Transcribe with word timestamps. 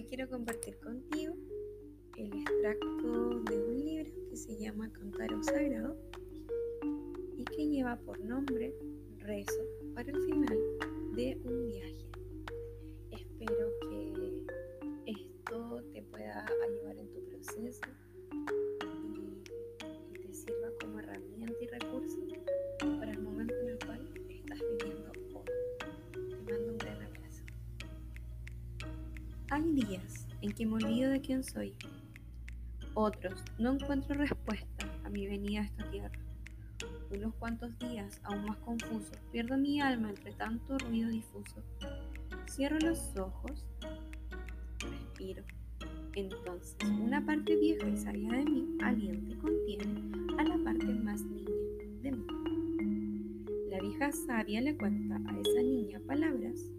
quiero 0.00 0.26
compartir 0.26 0.78
contigo 0.78 1.34
el 2.16 2.32
extracto 2.32 3.40
de 3.40 3.58
un 3.58 3.84
libro 3.84 4.10
que 4.30 4.36
se 4.36 4.56
llama 4.56 4.90
Cántaro 4.90 5.42
Sagrado 5.42 5.96
y 7.36 7.44
que 7.44 7.68
lleva 7.68 7.96
por 8.00 8.18
nombre 8.20 8.74
Rezo 9.18 9.62
para 9.94 10.10
el 10.10 10.18
final 10.24 10.58
de 11.14 11.38
un 11.44 11.61
Hay 29.52 29.70
días 29.72 30.26
en 30.40 30.52
que 30.52 30.64
me 30.64 30.76
olvido 30.76 31.10
de 31.10 31.20
quién 31.20 31.44
soy. 31.44 31.74
Otros 32.94 33.44
no 33.58 33.74
encuentro 33.74 34.14
respuesta 34.14 34.86
a 35.04 35.10
mi 35.10 35.26
venida 35.26 35.60
a 35.60 35.64
esta 35.64 35.90
tierra 35.90 36.18
unos 37.10 37.34
cuantos 37.34 37.78
días, 37.78 38.18
aún 38.22 38.46
más 38.46 38.56
confuso, 38.58 39.12
pierdo 39.30 39.58
mi 39.58 39.78
alma 39.78 40.08
entre 40.08 40.32
tanto 40.32 40.78
ruido 40.78 41.10
difuso. 41.10 41.62
Cierro 42.48 42.78
los 42.78 43.14
ojos, 43.18 43.66
respiro. 44.80 45.44
Entonces, 46.14 46.74
una 46.88 47.22
parte 47.26 47.54
vieja 47.56 47.86
y 47.86 47.98
sabia 47.98 48.32
de 48.32 48.44
mí 48.46 48.78
alienta 48.82 49.34
y 49.34 49.36
contiene 49.36 50.02
a 50.38 50.44
la 50.44 50.64
parte 50.64 50.86
más 50.86 51.20
niña 51.22 51.50
de 52.00 52.12
mí. 52.12 52.26
La 53.68 53.80
vieja 53.80 54.12
sabia 54.12 54.62
le 54.62 54.78
cuenta 54.78 55.16
a 55.16 55.40
esa 55.40 55.62
niña 55.62 56.00
palabras, 56.06 56.70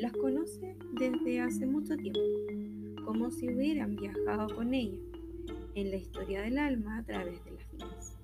las 0.00 0.12
conoce 0.12 0.76
desde 0.94 1.40
hace 1.42 1.66
mucho 1.66 1.94
tiempo, 1.94 2.20
como 3.04 3.30
si 3.30 3.54
hubieran 3.54 3.96
viajado 3.96 4.54
con 4.54 4.72
ella 4.72 4.98
en 5.74 5.90
la 5.90 5.96
historia 5.96 6.40
del 6.40 6.58
alma 6.58 6.98
a 6.98 7.02
través 7.02 7.44
de 7.44 7.50
las 7.50 7.70
vidas. 7.70 8.16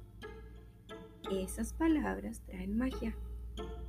Esas 1.31 1.75
palabras 1.75 2.41
traen 2.47 2.79
magia 2.79 3.15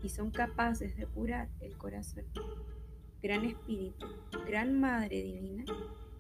y 0.04 0.10
son 0.10 0.32
capaces 0.32 0.98
de 0.98 1.06
curar 1.06 1.48
el 1.62 1.78
corazón. 1.78 2.26
Gran 3.24 3.46
Espíritu, 3.46 4.06
Gran 4.46 4.78
Madre 4.80 5.22
Divina, 5.24 5.64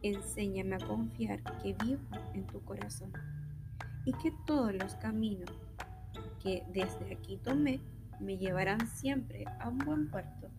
enséñame 0.02 0.76
a 0.76 0.88
confiar 0.88 1.44
que 1.62 1.76
vivo 1.84 2.02
en 2.34 2.48
tu 2.48 2.62
corazón 2.62 3.12
y 4.06 4.14
que 4.14 4.32
todos 4.46 4.74
los 4.74 4.96
caminos 4.96 5.52
que 6.42 6.64
desde 6.74 7.14
aquí 7.14 7.36
tomé 7.44 7.82
me 8.22 8.38
llevarán 8.38 8.88
siempre 8.88 9.44
a 9.60 9.68
un 9.68 9.80
buen 9.80 10.10
puerto. 10.10 10.50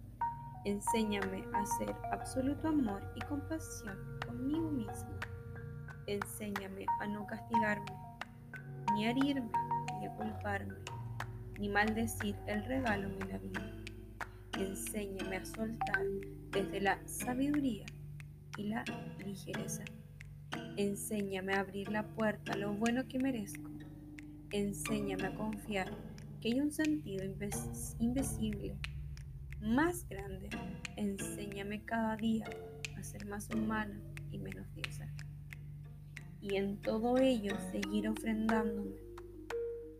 Enséñame 0.68 1.44
a 1.54 1.64
ser 1.64 1.96
absoluto 2.12 2.68
amor 2.68 3.02
y 3.16 3.20
compasión 3.20 3.96
conmigo 4.26 4.70
mismo. 4.70 5.18
Enséñame 6.06 6.84
a 7.00 7.06
no 7.06 7.26
castigarme 7.26 7.86
ni 8.92 9.06
herirme 9.06 9.50
ni 9.98 10.08
culparme, 10.10 10.74
ni 11.58 11.70
maldecir 11.70 12.36
el 12.46 12.62
regalo 12.66 13.08
de 13.08 13.24
la 13.24 13.38
vida. 13.38 13.72
Enséñame 14.58 15.36
a 15.38 15.44
soltar 15.46 16.04
desde 16.50 16.82
la 16.82 16.98
sabiduría 17.08 17.86
y 18.58 18.64
la 18.64 18.84
ligereza. 19.24 19.84
Enséñame 20.76 21.54
a 21.54 21.60
abrir 21.60 21.88
la 21.88 22.06
puerta 22.08 22.52
a 22.52 22.58
lo 22.58 22.74
bueno 22.74 23.08
que 23.08 23.18
merezco. 23.18 23.70
Enséñame 24.50 25.28
a 25.28 25.34
confiar 25.34 25.90
que 26.42 26.48
hay 26.48 26.60
un 26.60 26.70
sentido 26.70 27.24
invisible 27.24 28.76
más 29.68 30.08
grande. 30.08 30.48
Enséñame 30.96 31.84
cada 31.84 32.16
día 32.16 32.48
a 32.96 33.02
ser 33.02 33.26
más 33.26 33.48
humana 33.50 34.00
y 34.30 34.38
menos 34.38 34.66
diosa. 34.74 35.08
Y 36.40 36.56
en 36.56 36.80
todo 36.80 37.18
ello 37.18 37.52
seguir 37.70 38.08
ofrendándome 38.08 38.96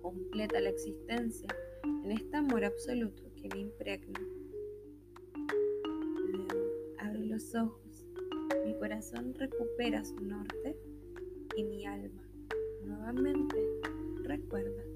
completa 0.00 0.60
la 0.60 0.70
existencia 0.70 1.48
en 1.84 2.12
este 2.12 2.36
amor 2.36 2.64
absoluto 2.64 3.22
que 3.34 3.48
me 3.48 3.60
impregna. 3.60 4.20
Luego 6.30 6.94
abro 6.98 7.20
los 7.20 7.54
ojos, 7.54 8.06
mi 8.64 8.74
corazón 8.78 9.34
recupera 9.34 10.04
su 10.04 10.18
norte 10.20 10.76
y 11.56 11.64
mi 11.64 11.84
alma 11.86 12.22
nuevamente 12.84 13.56
recuerda 14.22 14.88